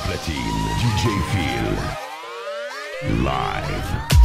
[0.00, 3.22] Platine, DJ Phil.
[3.22, 4.23] Live.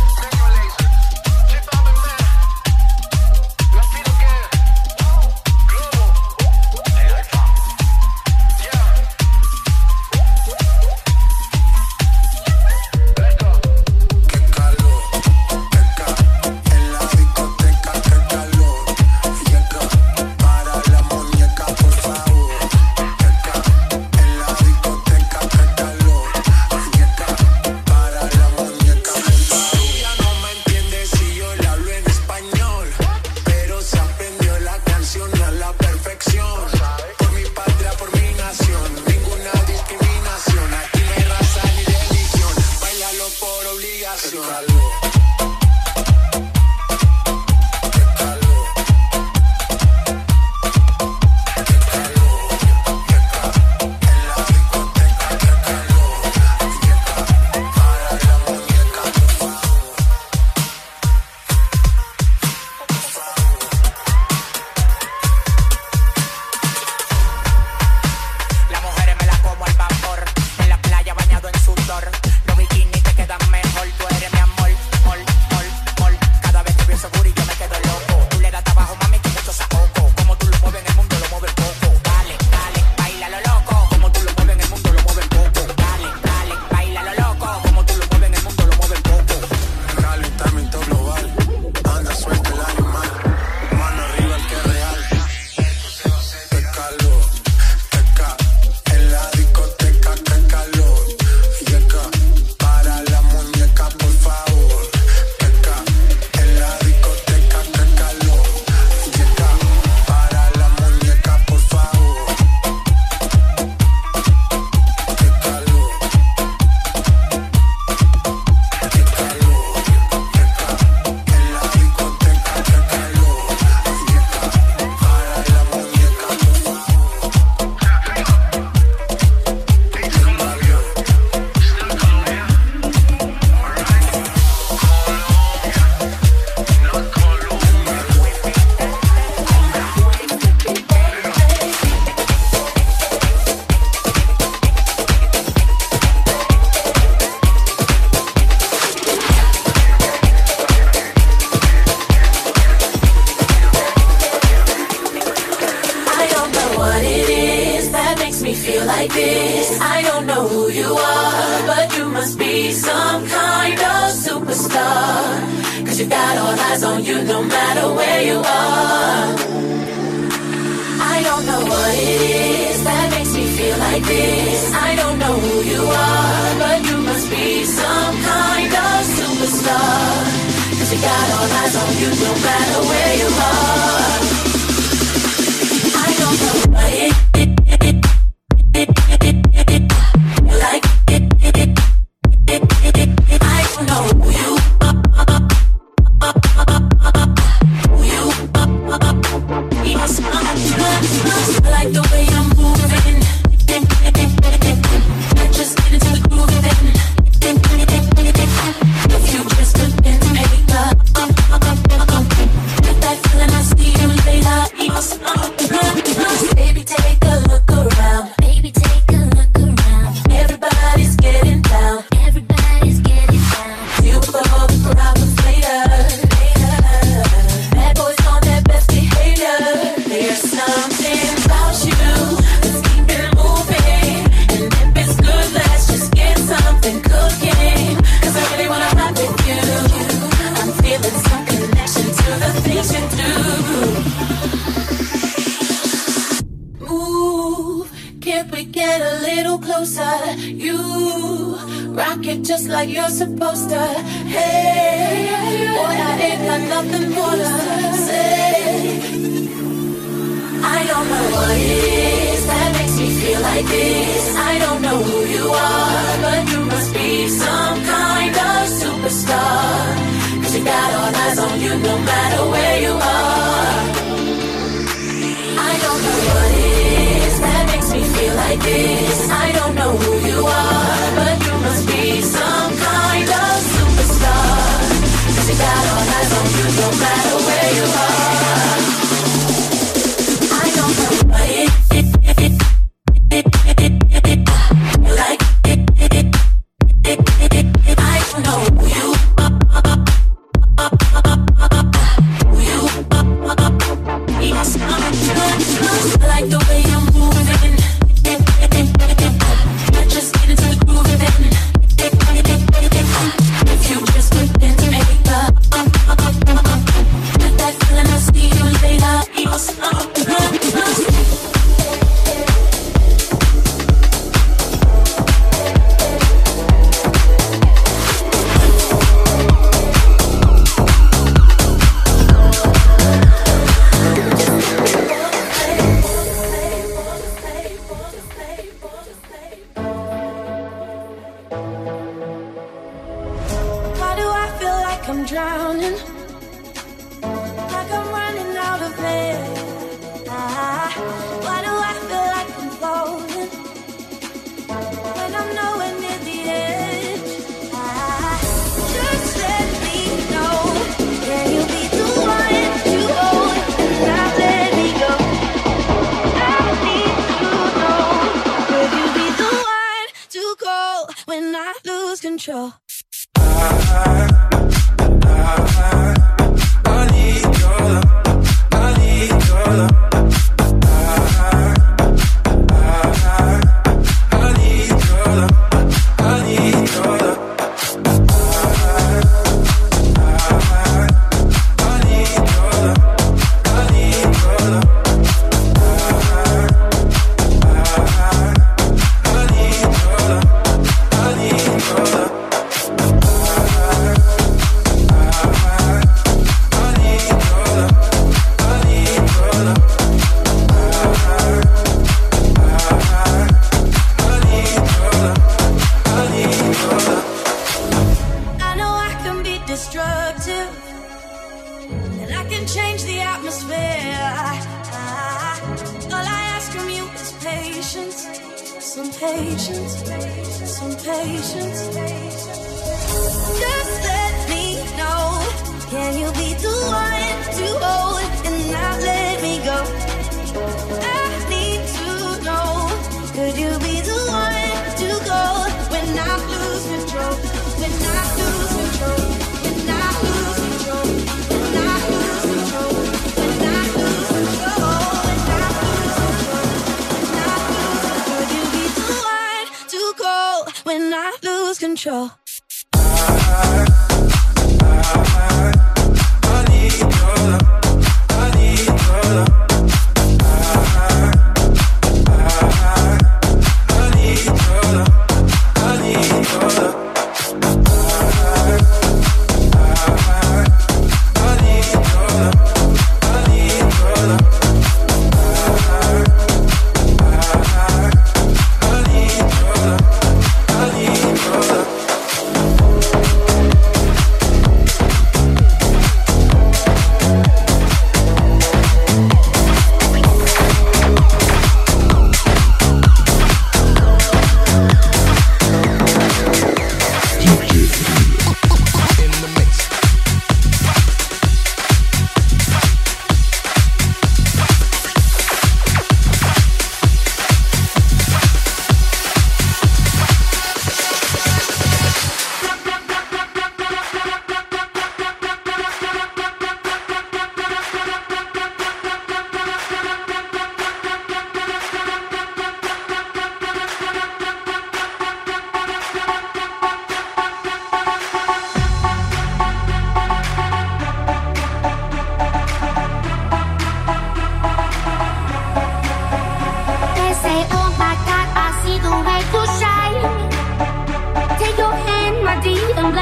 [462.00, 462.49] potential.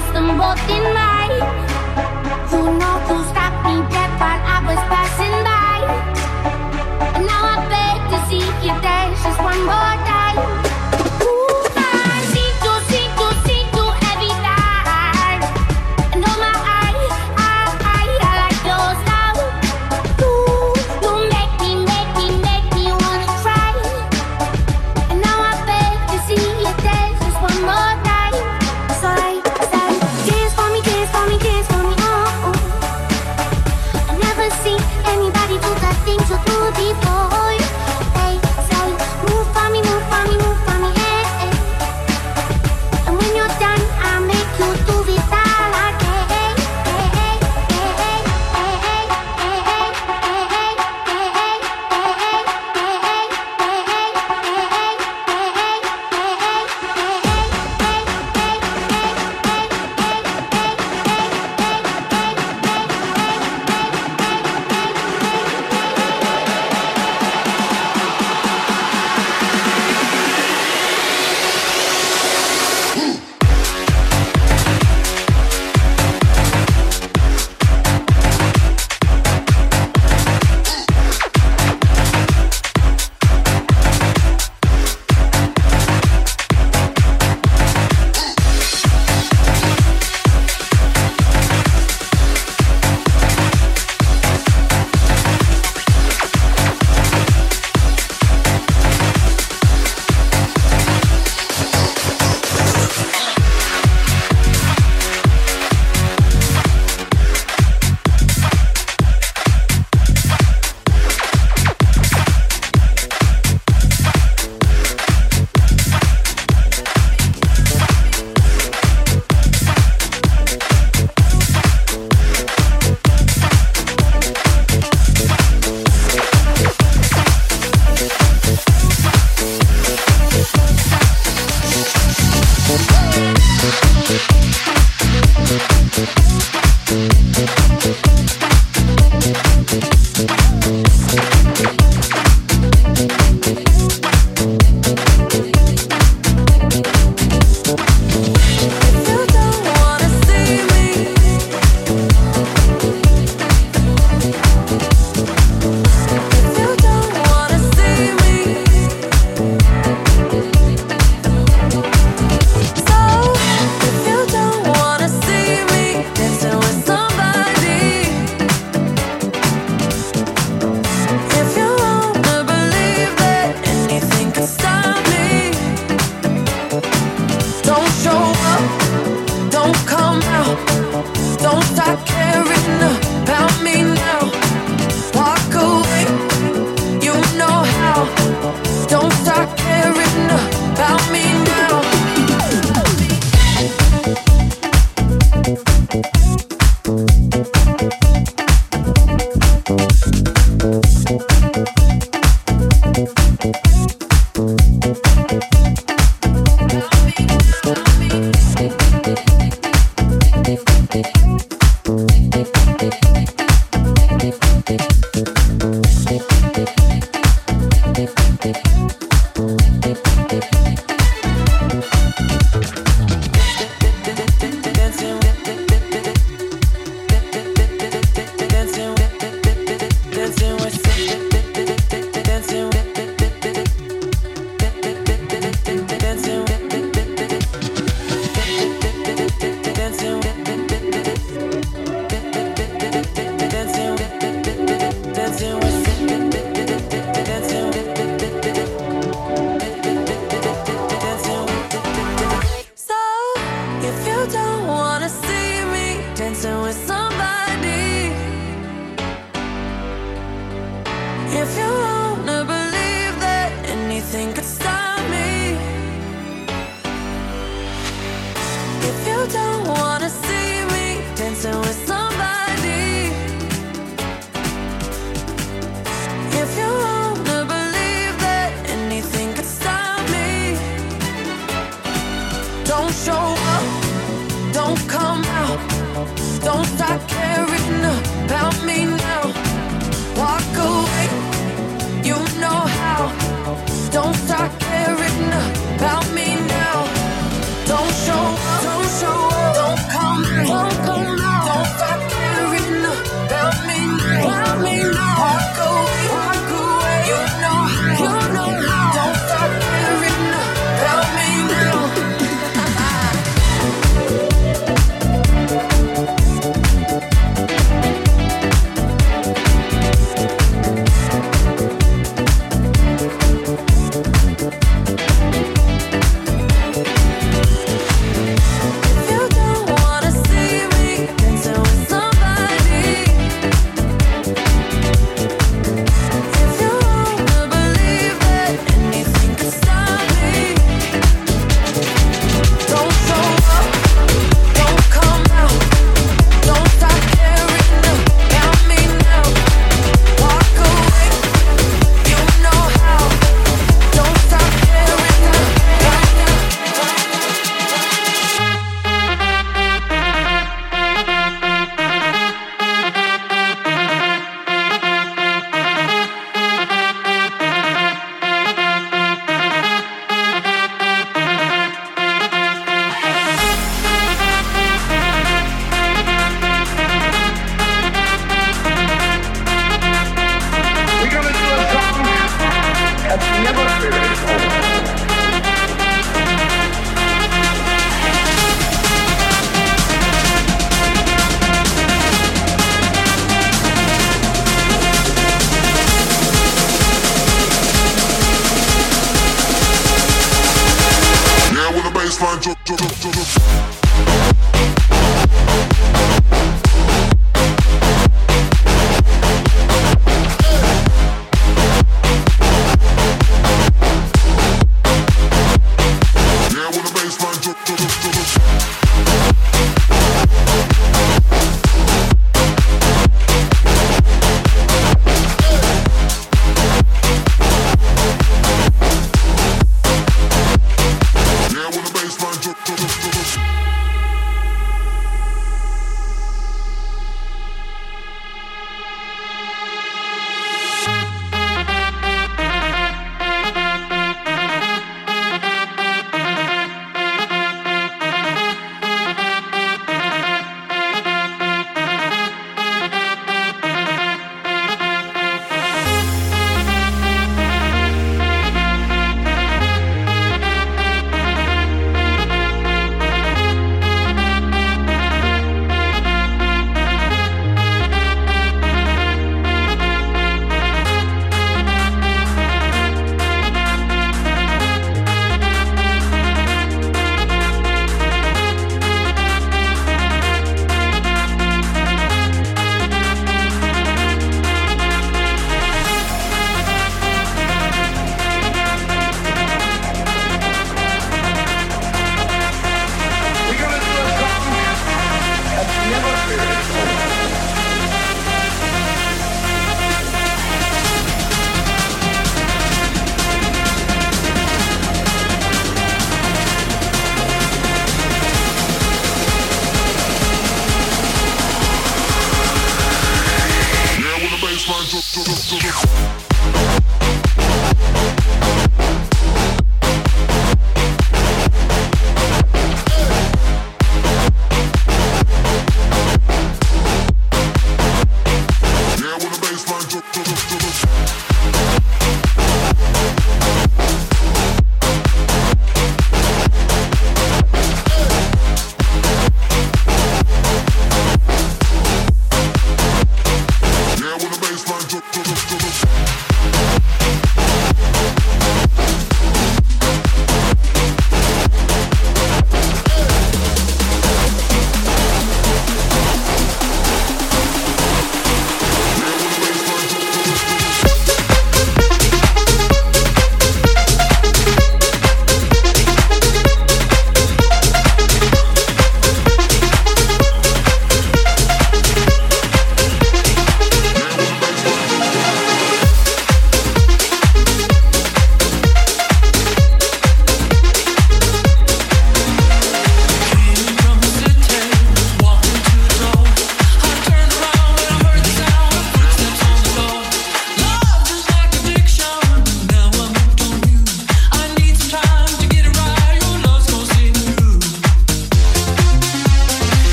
[0.00, 1.17] Dance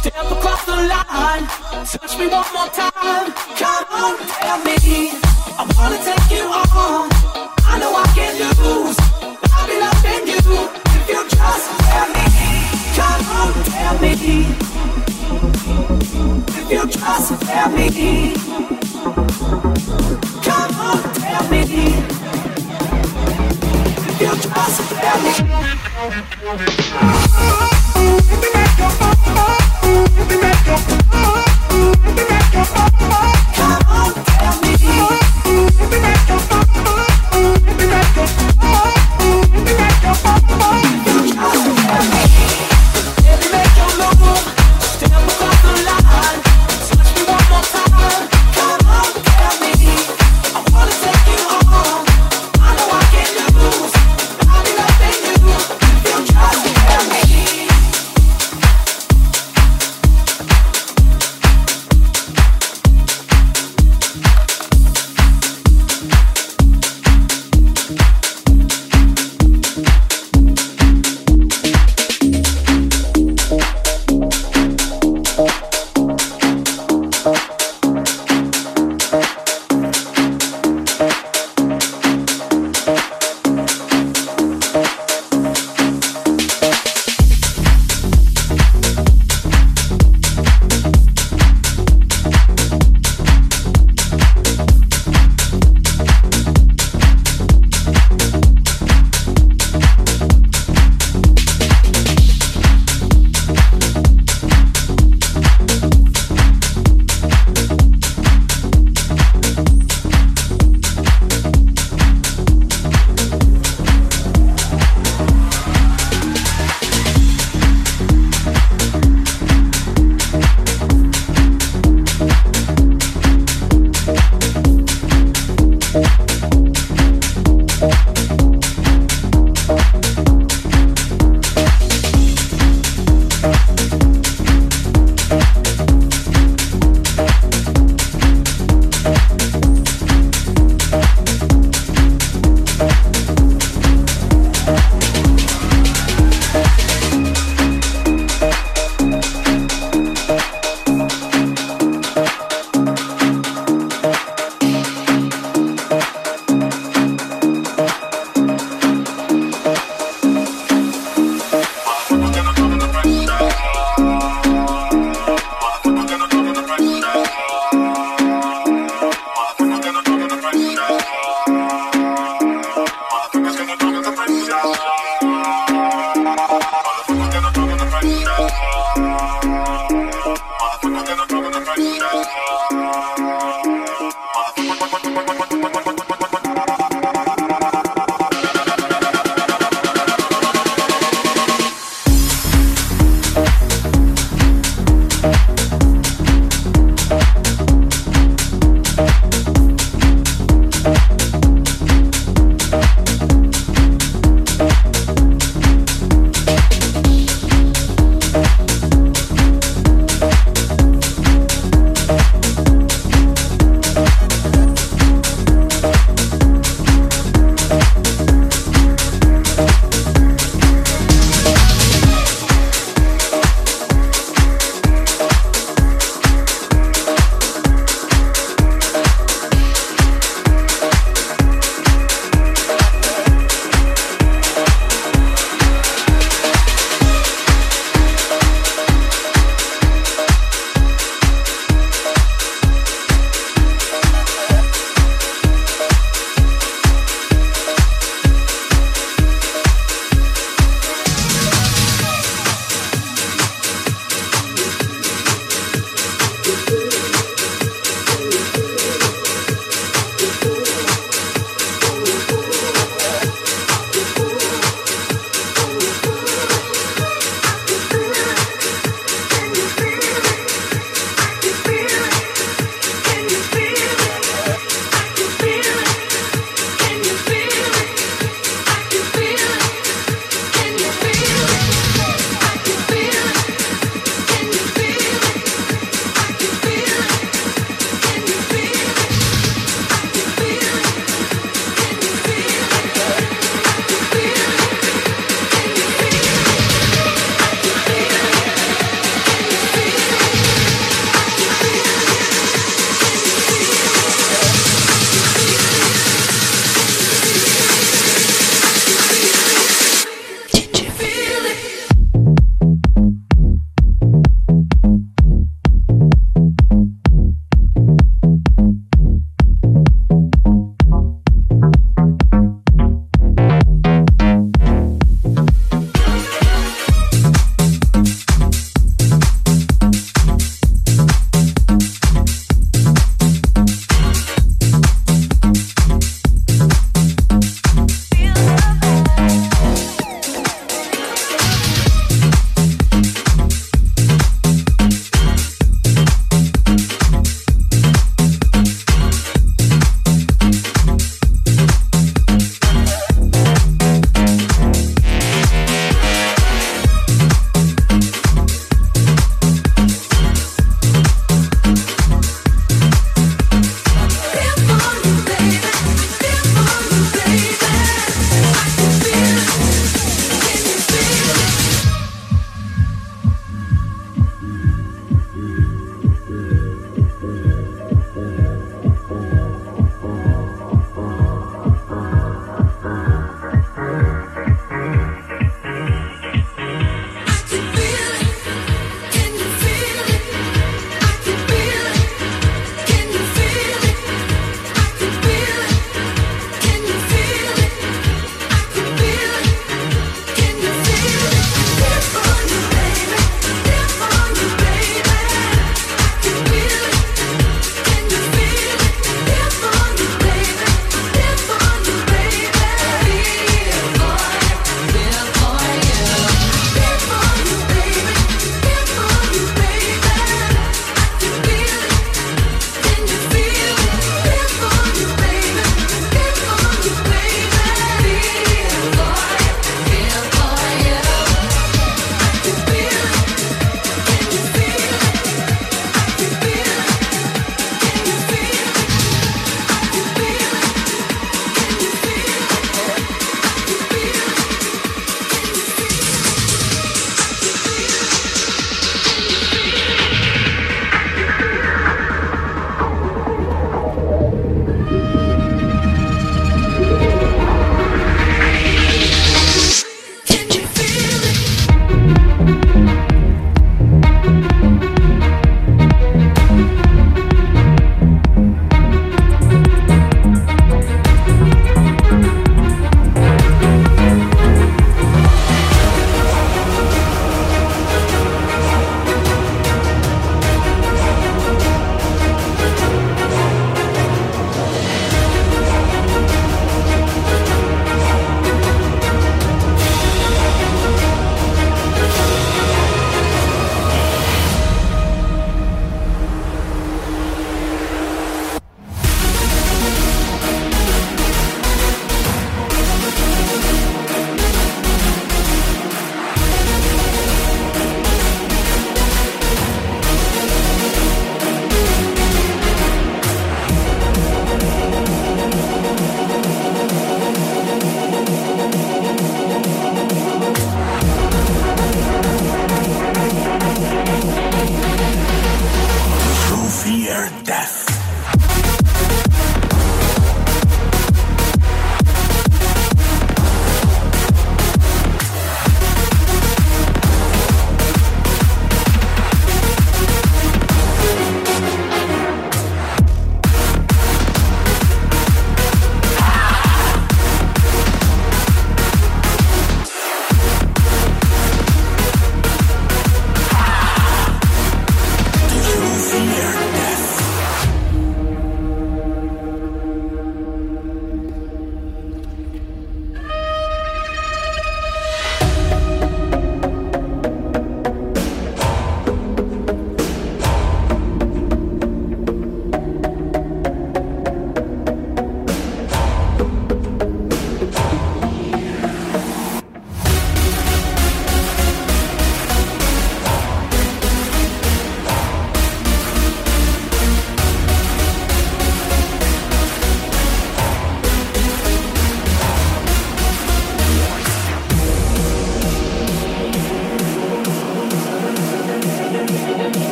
[0.00, 1.44] Step across the line,
[1.84, 3.32] touch me one more time.
[3.60, 5.12] Come on, tell me,
[5.58, 7.10] I wanna take you on.
[7.68, 8.96] I know I can lose,
[9.52, 10.40] I'll be loving you
[10.96, 12.24] if you just tell me.
[12.96, 14.12] Come on, tell me.
[16.48, 17.86] If you just tell me.
[20.46, 21.60] Come on, tell me.
[24.08, 25.18] If you just tell
[26.56, 27.59] me.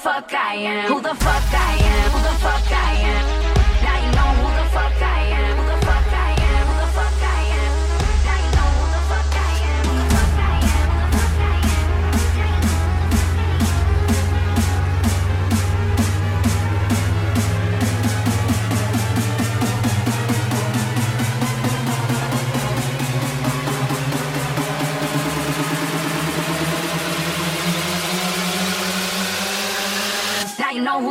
[0.00, 0.92] fuck I am?
[0.92, 1.79] Who the fuck I am?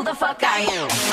[0.09, 1.08] motherfucker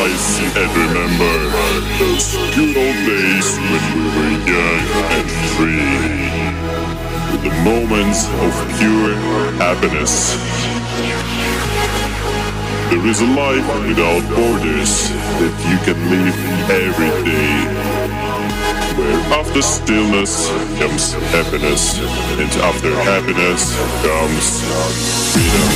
[0.00, 1.34] Eyes and remember
[1.98, 4.84] those good old days when we were young
[5.16, 6.00] and free.
[7.44, 9.12] The moments of pure
[9.60, 10.12] happiness.
[12.88, 14.92] There is a life without borders
[15.40, 16.36] that you can live
[16.70, 17.52] every day.
[18.96, 20.48] Where after stillness
[20.78, 22.00] comes happiness,
[22.40, 24.64] and after happiness comes
[25.32, 25.68] freedom.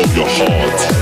[0.00, 0.97] Of your heart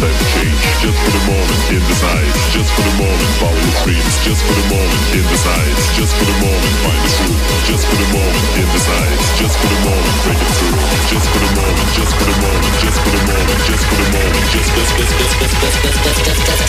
[0.00, 0.58] time change.
[0.82, 2.34] Just for the moment in the night.
[2.50, 4.14] Just for the moment, follow your dreams.
[4.24, 5.76] Just for the moment in the night.
[5.94, 7.42] Just for the moment, find the truth.
[7.68, 9.18] Just for the moment in the night.
[9.38, 10.78] Just for the moment, break it through.
[11.10, 11.88] Just for the moment.
[11.94, 12.74] Just for the moment.
[12.82, 13.60] Just for the moment.
[13.64, 14.44] Just for the moment.
[14.50, 16.64] Just, just, just, just, just, just, just, just, just, just,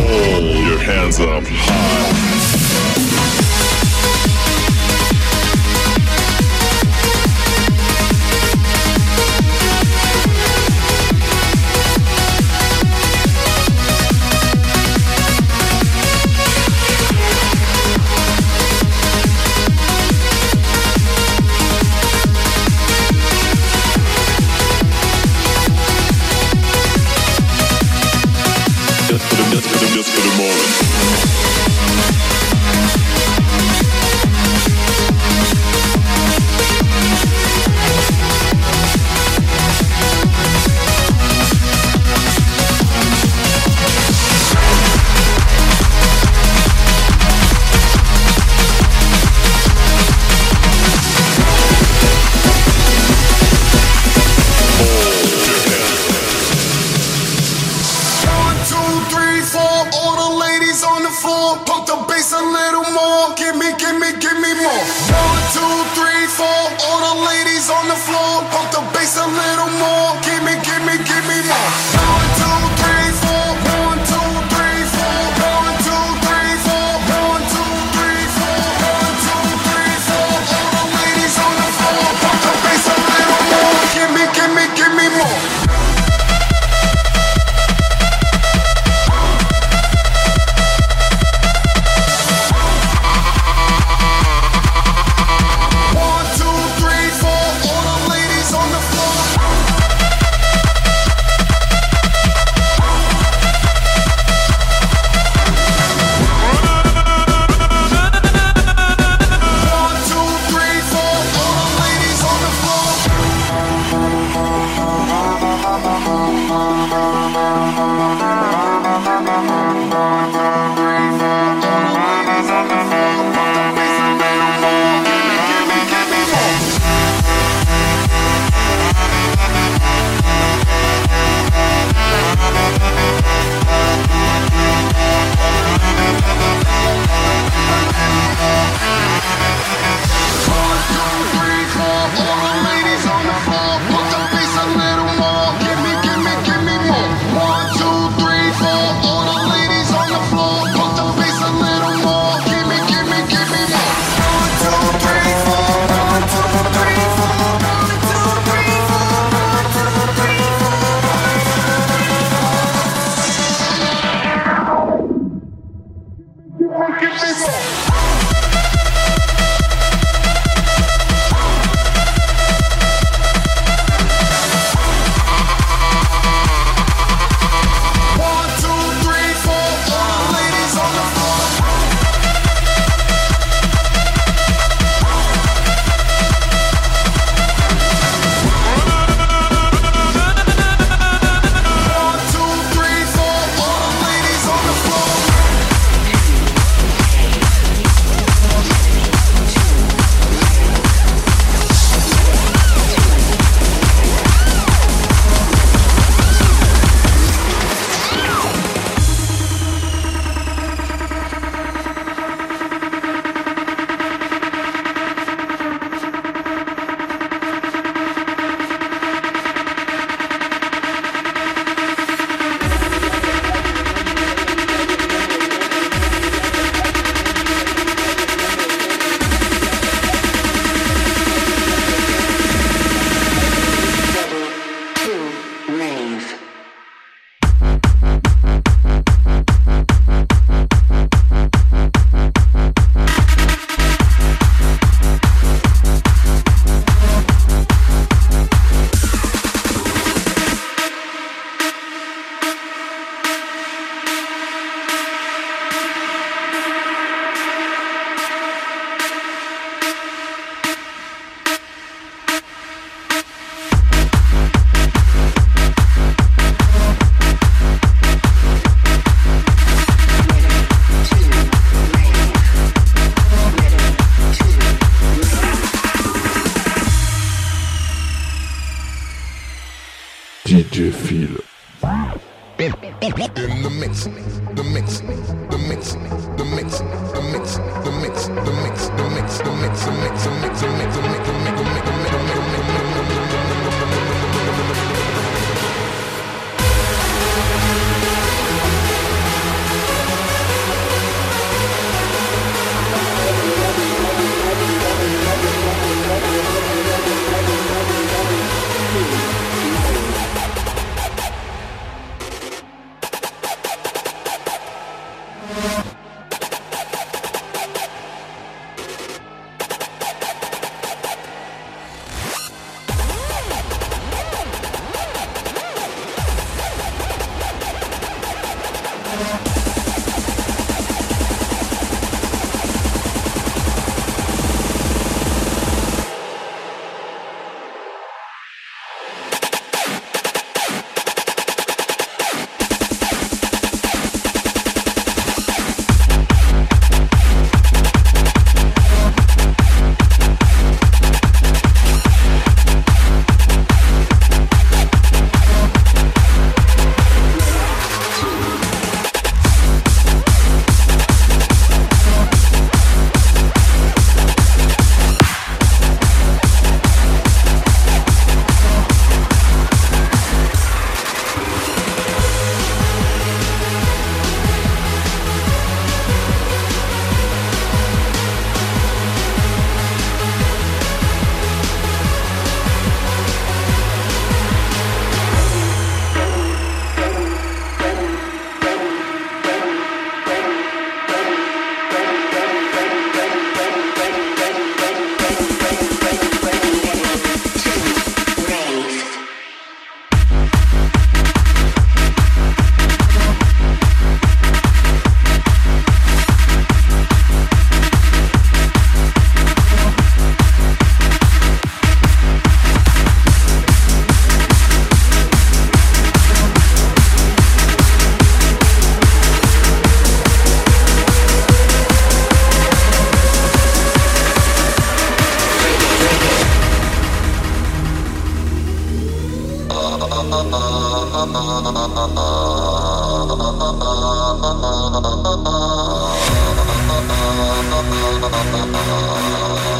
[0.00, 2.29] Hold your hands up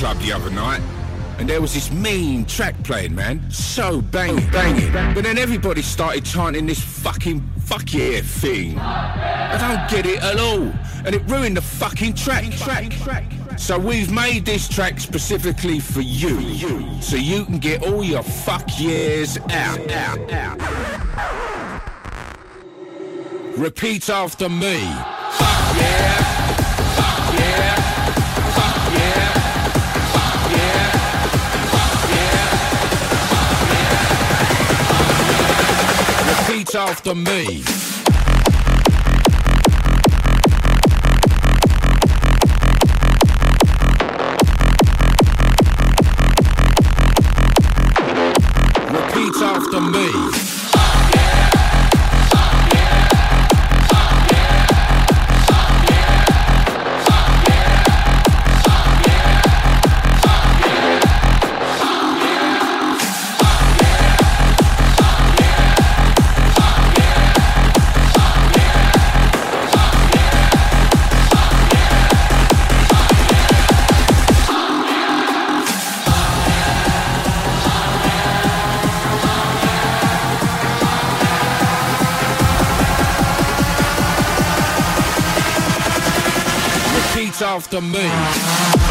[0.00, 0.80] club the other night,
[1.38, 3.38] and there was this mean track playing, man.
[3.50, 4.90] So banging, banging.
[5.14, 8.78] But then everybody started chanting this fucking fuck yeah thing.
[8.78, 10.72] I don't get it at all.
[11.04, 13.30] And it ruined the fucking track, track.
[13.58, 18.22] So we've made this track specifically for you, you, so you can get all your
[18.22, 20.58] fuck years out, out, out.
[23.58, 24.80] Repeat after me.
[24.80, 26.19] Fuck yeah.
[36.70, 37.64] Fuck after me.
[48.86, 50.29] Repeat after me.
[87.52, 88.89] After me.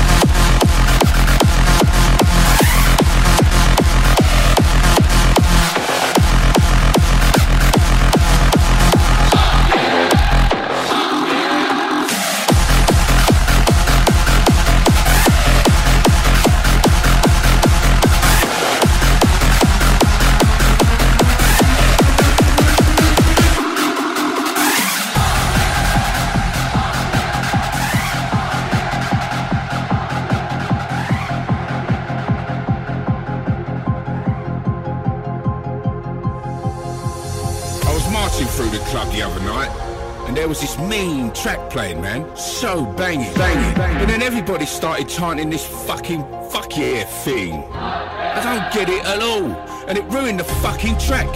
[41.41, 42.35] Track playing, man.
[42.35, 43.73] So banging, banging.
[43.75, 46.21] But then everybody started chanting this fucking
[46.51, 47.63] fuck yeah thing.
[47.73, 49.51] I don't get it at all,
[49.87, 51.29] and it ruined the fucking track.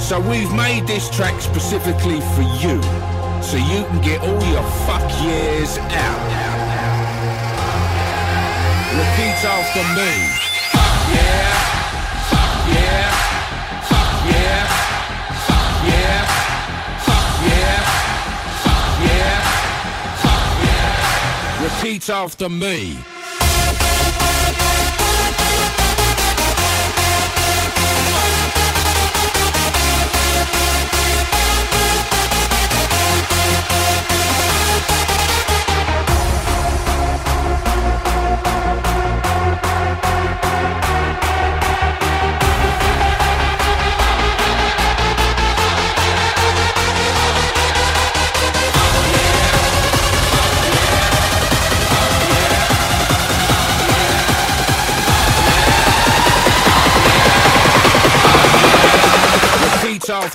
[0.00, 2.82] So we've made this track specifically for you,
[3.42, 6.48] so you can get all your fuck years out.
[8.98, 10.37] Repeat after me.
[21.80, 23.17] Repeat after me.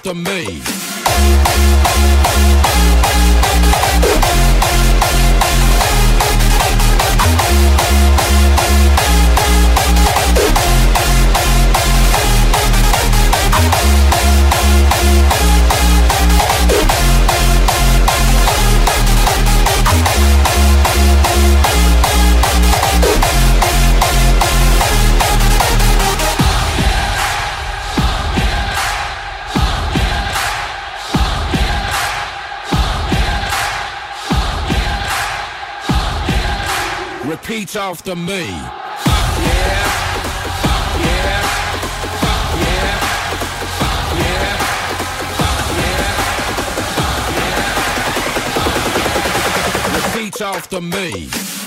[0.06, 0.83] After me.
[39.42, 39.88] Yeah.
[42.22, 42.94] Fuck yeah.
[49.96, 51.63] Repeat after me.